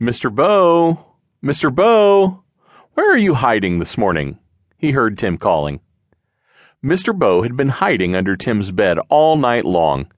[0.00, 0.30] Mr.
[0.30, 1.06] Bo!
[1.42, 1.74] Mr.
[1.74, 2.44] Bo!
[2.92, 4.38] Where are you hiding this morning?
[4.76, 5.80] he heard Tim calling.
[6.84, 7.18] Mr.
[7.18, 10.12] Bo had been hiding under Tim's bed all night long,